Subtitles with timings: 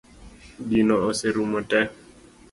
[0.69, 1.87] Gino oserumo tee